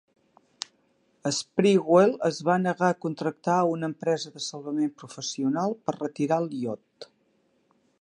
Sprewell 1.39 2.15
es 2.31 2.39
va 2.47 2.57
negar 2.63 2.89
a 2.89 2.97
contractar 3.07 3.59
a 3.59 3.69
una 3.75 3.91
empresa 3.93 4.35
de 4.39 4.45
salvament 4.49 4.93
professional 5.05 5.81
per 5.87 5.99
retirar 6.03 6.45
el 6.47 6.53
iot. 6.65 7.11